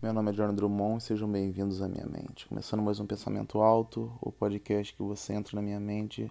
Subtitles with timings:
[0.00, 2.46] Meu nome é John Drummond e sejam bem-vindos à minha mente.
[2.46, 6.30] Começando mais um Pensamento Alto, o podcast que você entra na minha mente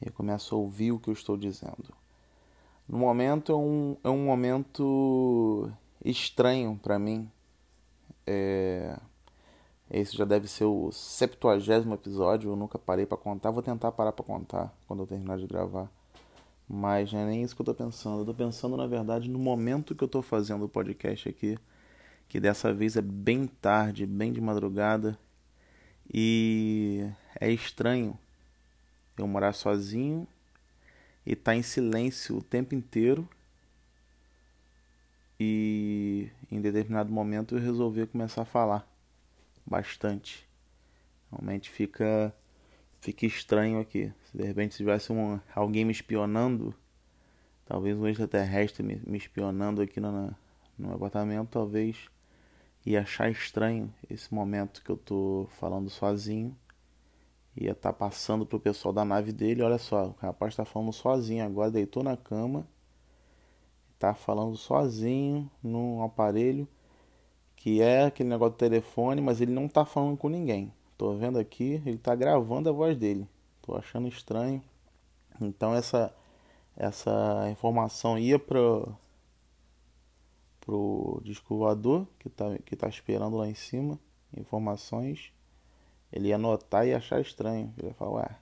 [0.00, 1.92] e começa a ouvir o que eu estou dizendo.
[2.88, 5.68] No momento é um, é um momento
[6.04, 7.28] estranho para mim.
[8.24, 8.96] É...
[9.90, 13.50] Esse já deve ser o 70 episódio, eu nunca parei para contar.
[13.50, 15.90] Vou tentar parar para contar quando eu terminar de gravar.
[16.68, 18.20] Mas não é nem isso que eu tô pensando.
[18.20, 21.58] Eu tô pensando, na verdade, no momento que eu tô fazendo o podcast aqui
[22.28, 25.18] que dessa vez é bem tarde, bem de madrugada,
[26.12, 27.08] e
[27.40, 28.18] é estranho
[29.16, 30.26] eu morar sozinho
[31.24, 33.28] e estar tá em silêncio o tempo inteiro.
[35.38, 38.88] E em determinado momento eu resolvi começar a falar
[39.66, 40.46] bastante.
[41.30, 42.34] Realmente fica
[43.00, 44.12] fica estranho aqui.
[44.24, 46.74] Se de repente tivesse um, alguém me espionando,
[47.66, 50.34] talvez um extraterrestre me, me espionando aqui no,
[50.78, 52.08] no apartamento, talvez
[52.84, 56.56] ia achar estranho esse momento que eu tô falando sozinho.
[57.56, 60.92] Ia estar tá passando pro pessoal da nave dele, olha só, o rapaz está falando
[60.92, 62.66] sozinho agora, deitou na cama,
[63.98, 66.66] tá falando sozinho num aparelho
[67.64, 70.70] que é aquele negócio do telefone, mas ele não tá falando com ninguém.
[70.98, 73.26] Tô vendo aqui, ele tá gravando a voz dele.
[73.62, 74.62] Tô achando estranho.
[75.40, 76.14] Então essa
[76.76, 78.94] essa informação ia pro
[80.64, 83.98] pro disco voador que tá, que tá esperando lá em cima
[84.36, 85.32] informações.
[86.12, 87.72] Ele ia notar e achar estranho.
[87.76, 88.38] Ele ia falar, ué,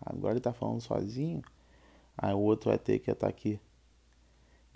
[0.00, 1.42] agora ele tá falando sozinho.
[2.16, 3.60] Aí o outro vai ter que estar tá aqui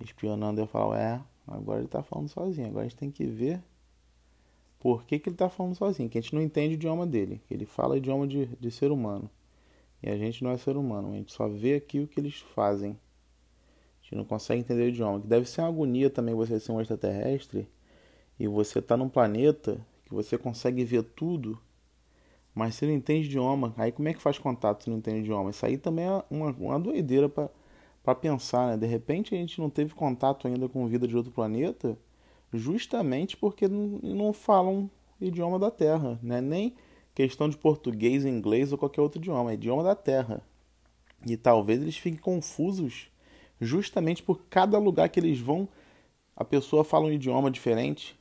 [0.01, 2.69] espionando e falar, ué, agora ele tá falando sozinho.
[2.69, 3.63] Agora a gente tem que ver
[4.79, 6.09] por que, que ele tá falando sozinho.
[6.09, 7.41] Que a gente não entende o idioma dele.
[7.51, 9.31] Ele fala idioma de, de ser humano.
[10.03, 11.13] E a gente não é ser humano.
[11.13, 12.99] A gente só vê aqui o que eles fazem
[14.13, 15.21] que não consegue entender o idioma.
[15.23, 17.67] Que deve ser uma agonia também você ser um extraterrestre
[18.39, 21.59] e você tá num planeta que você consegue ver tudo,
[22.55, 23.73] mas você não entende idioma.
[23.75, 25.49] Aí como é que faz contato se não entende idioma?
[25.49, 28.77] Isso aí também é uma, uma doideira para pensar, né?
[28.77, 31.97] De repente a gente não teve contato ainda com vida de outro planeta
[32.53, 36.43] justamente porque não, não falam idioma da Terra, né?
[36.43, 36.75] Nem
[37.15, 40.43] questão de português, inglês ou qualquer outro idioma, é idioma da Terra.
[41.25, 43.11] E talvez eles fiquem confusos
[43.65, 45.69] justamente por cada lugar que eles vão,
[46.37, 48.19] a pessoa fala um idioma diferente.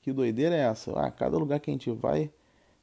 [0.00, 0.92] Que doideira é essa?
[0.98, 2.30] Ah, cada lugar que a gente vai,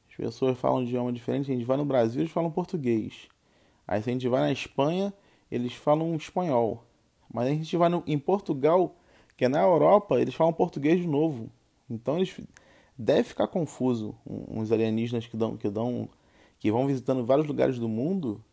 [0.10, 1.52] as pessoas falam um idioma diferente.
[1.52, 3.28] A gente vai no Brasil, eles falam português.
[3.88, 5.14] Aí se a gente vai na Espanha,
[5.52, 6.84] eles falam espanhol.
[7.34, 8.96] Mas a gente vai no, em Portugal,
[9.36, 11.50] que é na Europa, eles falam português de novo.
[11.90, 12.40] Então eles
[12.98, 16.10] deve ficar confuso uns alienígenas que dão que dão
[16.60, 18.44] que vão visitando vários lugares do mundo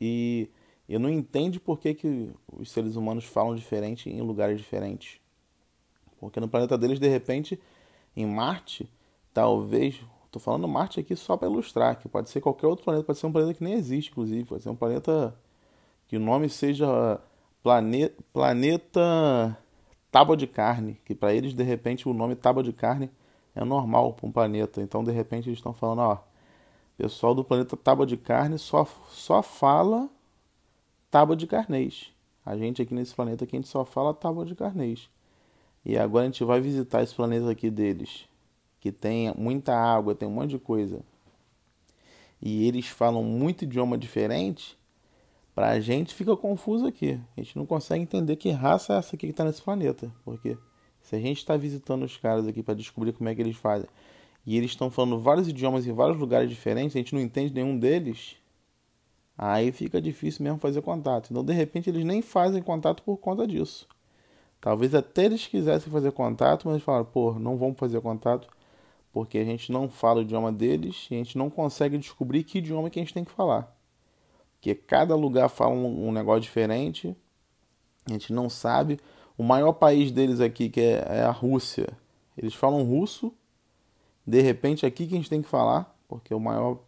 [0.00, 0.48] e
[0.88, 5.20] e não entende por que, que os seres humanos falam diferente em lugares diferentes.
[6.18, 7.60] Porque no planeta deles, de repente,
[8.16, 8.88] em Marte,
[9.32, 10.00] talvez.
[10.24, 13.26] Estou falando Marte aqui só para ilustrar, que pode ser qualquer outro planeta, pode ser
[13.26, 15.34] um planeta que nem existe, inclusive, pode ser um planeta
[16.06, 17.20] que o nome seja
[17.62, 19.56] plane, Planeta
[20.10, 23.10] Tábua de Carne, que para eles, de repente, o nome Tábua de Carne
[23.54, 24.80] é normal para um planeta.
[24.80, 26.18] Então, de repente, eles estão falando, ó,
[26.96, 30.10] pessoal do planeta Tábua de Carne só, só fala
[31.10, 32.12] tábua de carnês.
[32.44, 35.08] A gente aqui nesse planeta aqui a gente só fala tábua de carnês.
[35.84, 38.28] E agora a gente vai visitar esse planeta aqui deles,
[38.80, 41.00] que tem muita água, tem um monte de coisa.
[42.40, 44.78] E eles falam muito idioma diferente.
[45.54, 47.18] Pra gente fica confuso aqui.
[47.36, 50.12] A gente não consegue entender que raça é essa aqui que tá nesse planeta.
[50.24, 50.56] Porque
[51.02, 53.88] se a gente está visitando os caras aqui para descobrir como é que eles fazem,
[54.46, 57.78] e eles estão falando vários idiomas em vários lugares diferentes, a gente não entende nenhum
[57.78, 58.36] deles,
[59.38, 61.30] Aí fica difícil mesmo fazer contato.
[61.30, 63.86] Então, de repente, eles nem fazem contato por conta disso.
[64.60, 68.48] Talvez até eles quisessem fazer contato, mas falaram, pô, não vamos fazer contato
[69.12, 72.58] porque a gente não fala o idioma deles e a gente não consegue descobrir que
[72.58, 73.74] idioma que a gente tem que falar.
[74.54, 77.16] Porque cada lugar fala um, um negócio diferente,
[78.06, 78.98] a gente não sabe.
[79.36, 81.88] O maior país deles aqui, que é, é a Rússia,
[82.36, 83.32] eles falam russo.
[84.26, 86.78] De repente, aqui que a gente tem que falar, porque o maior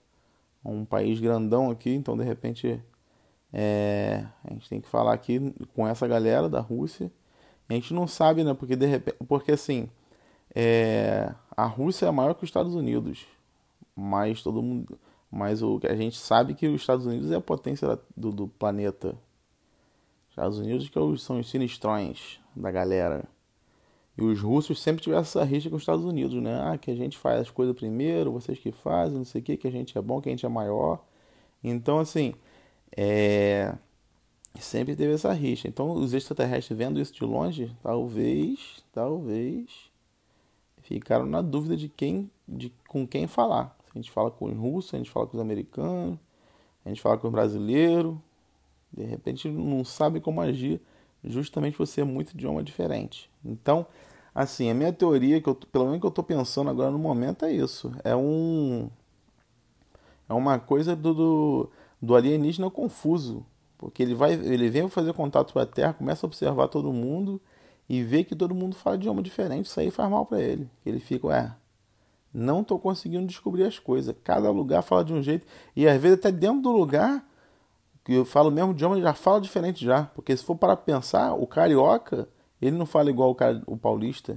[0.65, 2.83] um país grandão aqui, então de repente
[3.53, 7.11] é, a gente tem que falar aqui com essa galera da Rússia.
[7.69, 8.55] A gente não sabe, né?
[8.55, 9.89] Porque de repente, porque assim,
[10.55, 13.27] é, a Rússia é maior que os Estados Unidos,
[13.95, 14.99] mas todo mundo,
[15.31, 18.49] mas o que a gente sabe que os Estados Unidos é a potência do, do
[18.49, 19.17] planeta.
[20.29, 23.25] Estados Unidos que são os sinistrões da galera.
[24.21, 26.61] E os russos sempre tiveram essa rixa com os Estados Unidos, né?
[26.63, 29.57] Ah, que a gente faz as coisas primeiro, vocês que fazem, não sei o que,
[29.57, 31.03] que a gente é bom, que a gente é maior.
[31.63, 32.35] Então, assim,
[32.97, 33.75] é...
[34.59, 35.69] sempre teve essa rixa.
[35.69, 39.91] Então, os extraterrestres vendo isso de longe, talvez, talvez,
[40.83, 43.77] ficaram na dúvida de quem, de com quem falar.
[43.95, 46.19] A gente fala com os russos, a gente fala com os americanos,
[46.85, 48.17] a gente fala com os brasileiros.
[48.93, 50.81] De repente não sabe como agir,
[51.25, 53.31] justamente por ser muito idioma diferente.
[53.45, 53.87] Então,
[54.35, 57.45] assim, a minha teoria, que eu, pelo menos que eu estou pensando agora no momento,
[57.45, 57.93] é isso.
[58.05, 58.89] É um.
[60.29, 61.71] É uma coisa do, do,
[62.01, 63.45] do alienígena confuso.
[63.77, 67.41] Porque ele vai, ele vem fazer contato com a Terra, começa a observar todo mundo
[67.89, 70.71] e vê que todo mundo fala idioma diferente, isso aí faz mal para ele.
[70.85, 71.53] Ele fica, ué,
[72.33, 74.15] não estou conseguindo descobrir as coisas.
[74.23, 77.27] Cada lugar fala de um jeito e às vezes até dentro do lugar
[78.11, 81.33] que eu falo o mesmo idioma, já fala diferente já, porque se for para pensar,
[81.33, 82.29] o carioca,
[82.61, 84.37] ele não fala igual o, o paulista.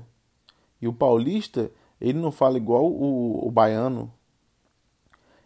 [0.79, 4.13] E o paulista, ele não fala igual o, o baiano.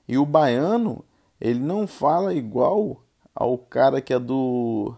[0.05, 1.05] E o baiano,
[1.39, 3.01] ele não fala igual
[3.33, 4.93] ao cara que é do.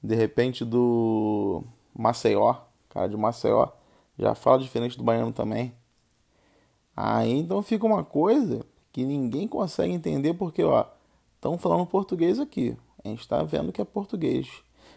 [0.00, 2.54] De repente do Maceió.
[2.88, 3.66] Cara de Maceió.
[4.16, 5.74] Já fala diferente do baiano também.
[6.96, 10.86] Aí então fica uma coisa que ninguém consegue entender porque, ó,
[11.44, 12.74] estão falando português aqui.
[13.04, 14.48] A gente está vendo que é português.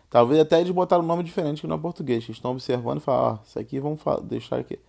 [0.09, 2.23] Talvez até eles botaram um nome diferente que não é português.
[2.23, 4.79] Eles estão observando e falam, ó, isso aqui vamos deixar aqui.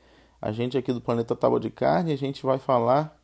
[0.41, 3.21] A gente aqui do planeta Tábua de Carne, a gente vai falar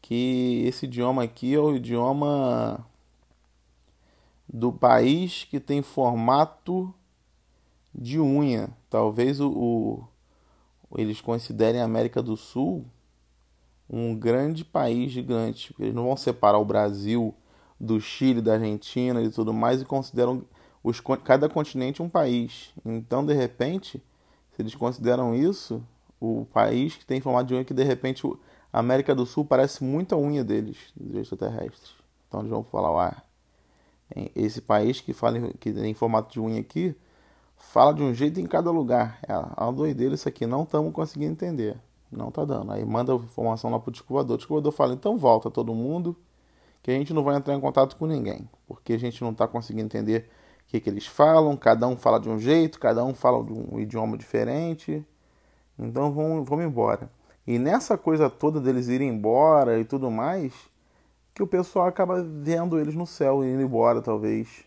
[0.00, 2.86] que esse idioma aqui é o idioma
[4.48, 6.92] do país que tem formato
[7.94, 8.70] de unha.
[8.88, 10.08] Talvez o, o
[10.98, 12.86] eles considerem a América do Sul
[13.88, 15.74] um grande país gigante.
[15.78, 17.34] Eles não vão separar o Brasil
[17.82, 20.44] do Chile, da Argentina e tudo mais e consideram
[20.84, 22.72] os, cada continente um país.
[22.84, 24.00] Então, de repente,
[24.54, 25.82] se eles consideram isso,
[26.20, 28.24] o país que tem formato de unha, que de repente
[28.72, 31.92] a América do Sul parece muito a unha deles, dos extraterrestres.
[32.28, 33.22] Então eles vão falar, ah,
[34.36, 36.94] esse país que fala que tem formato de unha aqui
[37.56, 39.18] fala de um jeito em cada lugar.
[39.26, 41.76] É uma doideira isso aqui, não estamos conseguindo entender.
[42.10, 42.70] Não tá dando.
[42.72, 44.34] Aí manda a informação lá pro descobridor.
[44.34, 46.16] O descobridor fala, então volta todo mundo,
[46.82, 49.46] que a gente não vai entrar em contato com ninguém, porque a gente não está
[49.46, 50.28] conseguindo entender
[50.66, 53.52] o que, que eles falam, cada um fala de um jeito, cada um fala de
[53.52, 55.06] um idioma diferente.
[55.78, 57.10] Então vamos, vamos embora.
[57.46, 60.52] E nessa coisa toda deles irem embora e tudo mais,
[61.34, 64.64] que o pessoal acaba vendo eles no céu, indo embora, talvez.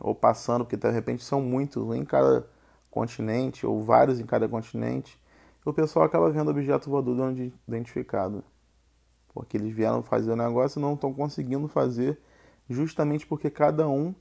[0.00, 2.46] Ou passando, porque de repente são muitos em cada
[2.90, 5.18] continente, ou vários em cada continente.
[5.64, 7.34] O pessoal acaba vendo objeto voador
[7.66, 8.44] identificado.
[9.36, 12.18] Porque eles vieram fazer o negócio e não estão conseguindo fazer,
[12.70, 14.14] justamente porque cada um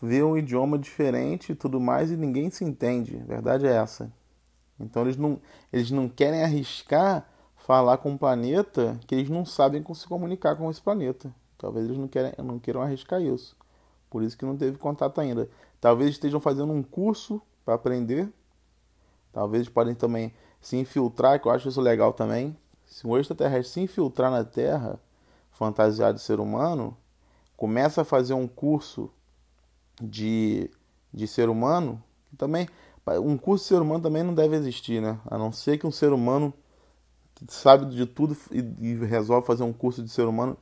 [0.00, 3.20] vê um idioma diferente e tudo mais e ninguém se entende.
[3.22, 4.10] A verdade é essa.
[4.80, 5.38] Então eles não,
[5.70, 10.56] eles não querem arriscar falar com um planeta que eles não sabem como se comunicar
[10.56, 11.30] com esse planeta.
[11.58, 13.54] Talvez eles não, querem, não queiram arriscar isso.
[14.08, 15.50] Por isso que não teve contato ainda.
[15.78, 18.26] Talvez estejam fazendo um curso para aprender.
[19.34, 20.32] Talvez podem também
[20.62, 22.56] se infiltrar, que eu acho isso legal também.
[22.90, 25.00] Se um extraterrestre se infiltrar na Terra,
[25.52, 26.94] fantasiado de ser humano,
[27.56, 29.10] começa a fazer um curso
[30.02, 30.70] de,
[31.14, 32.02] de ser humano,
[32.36, 32.68] também
[33.18, 35.18] um curso de ser humano também não deve existir, né?
[35.26, 36.52] A não ser que um ser humano
[37.34, 40.56] que sabe de tudo e, e, resolve fazer um curso de ser humano,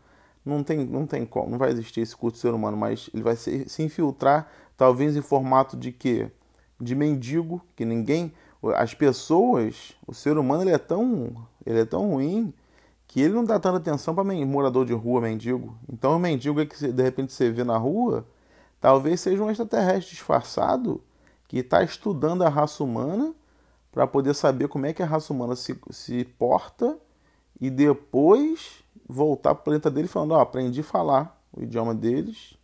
[0.45, 3.23] não tem, não tem como, não vai existir esse curso de ser humano, mas ele
[3.23, 6.31] vai se, se infiltrar, talvez em formato de quê?
[6.81, 8.33] De mendigo, que ninguém,
[8.77, 11.35] as pessoas, o ser humano ele é tão,
[11.69, 12.53] ele é tão ruim
[13.07, 15.77] que ele não dá tanta atenção para morador de rua, mendigo.
[15.93, 18.27] Então o mendigo é que de repente você vê na rua,
[18.81, 21.03] talvez seja um extraterrestre disfarçado
[21.47, 23.35] que está estudando a raça humana
[23.93, 26.99] para poder saber como é que a raça humana se, se porta
[27.61, 31.95] e depois voltar para o planeta dele falando, ó, oh, aprendi a falar o idioma
[31.95, 32.55] deles.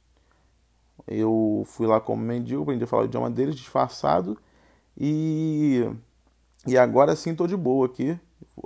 [1.06, 4.38] Eu fui lá como mendigo, aprendi a falar o idioma deles disfarçado
[4.96, 5.90] e
[6.66, 8.18] e agora sim estou de boa aqui.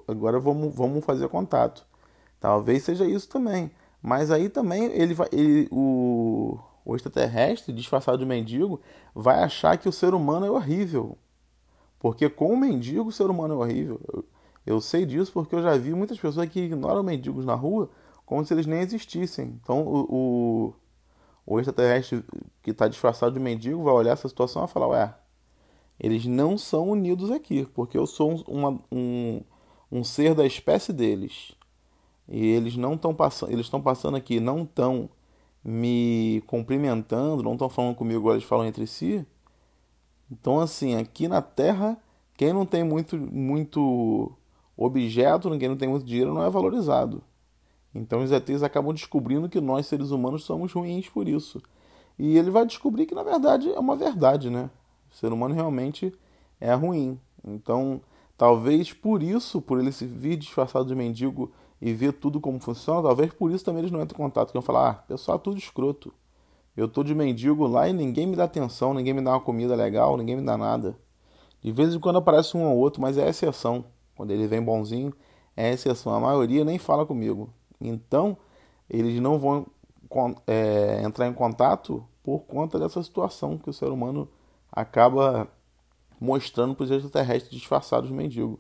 [0.06, 1.86] Agora vamos, vamos fazer contato.
[2.40, 3.70] Talvez seja isso também.
[4.02, 5.28] Mas aí também ele vai.
[5.32, 8.80] Ele, o, o extraterrestre, disfarçado de mendigo,
[9.14, 11.18] vai achar que o ser humano é horrível.
[11.98, 14.00] Porque com o mendigo o ser humano é horrível.
[14.12, 14.24] Eu,
[14.64, 17.90] eu sei disso porque eu já vi muitas pessoas que ignoram mendigos na rua
[18.24, 19.58] como se eles nem existissem.
[19.62, 20.74] Então o,
[21.46, 22.22] o, o extraterrestre
[22.62, 25.14] que está disfarçado de mendigo vai olhar essa situação e falar, ué,
[25.98, 29.40] eles não são unidos aqui, porque eu sou um, uma, um,
[29.90, 31.52] um ser da espécie deles.
[32.28, 35.08] E eles não estão passando, eles estão passando aqui, não estão
[35.64, 39.26] me cumprimentando, não estão falando comigo, agora eles falam entre si.
[40.30, 41.96] Então, assim, aqui na Terra,
[42.36, 44.32] quem não tem muito, muito
[44.76, 47.22] objeto, quem não tem muito dinheiro, não é valorizado.
[47.94, 51.60] Então, os ETs acabam descobrindo que nós, seres humanos, somos ruins por isso.
[52.18, 54.70] E ele vai descobrir que, na verdade, é uma verdade, né?
[55.10, 56.12] O ser humano realmente
[56.60, 57.18] é ruim.
[57.44, 58.00] Então,
[58.38, 61.50] Talvez por isso, por ele se vir disfarçado de mendigo
[61.82, 64.48] e ver tudo como funciona, talvez por isso também eles não entram em contato.
[64.48, 66.14] Que vão falar, ah, pessoal, tudo escroto.
[66.76, 69.74] Eu tô de mendigo lá e ninguém me dá atenção, ninguém me dá uma comida
[69.74, 70.96] legal, ninguém me dá nada.
[71.60, 73.84] De vez em quando aparece um ou outro, mas é exceção.
[74.14, 75.12] Quando ele vem bonzinho,
[75.56, 76.14] é exceção.
[76.14, 77.52] A maioria nem fala comigo.
[77.80, 78.36] Então,
[78.88, 79.66] eles não vão
[80.46, 84.28] é, entrar em contato por conta dessa situação que o ser humano
[84.70, 85.48] acaba
[86.20, 88.58] mostrando para os extraterrestres disfarçados de mendigo.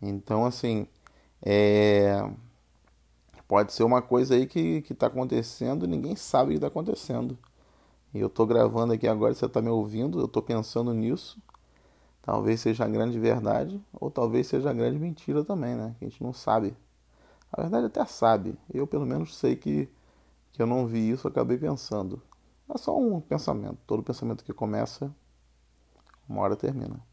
[0.00, 0.86] Então, assim,
[1.42, 2.28] é...
[3.48, 7.38] pode ser uma coisa aí que está acontecendo e ninguém sabe o que está acontecendo.
[8.14, 11.40] E eu estou gravando aqui agora, você está me ouvindo, eu estou pensando nisso.
[12.22, 15.96] Talvez seja a grande verdade, ou talvez seja a grande mentira também, né?
[16.00, 16.76] A gente não sabe.
[17.52, 18.56] A verdade até sabe.
[18.72, 19.88] Eu, pelo menos, sei que,
[20.52, 22.22] que eu não vi isso, acabei pensando.
[22.72, 23.78] É só um pensamento.
[23.86, 25.12] Todo pensamento que começa,
[26.28, 27.11] uma hora termina.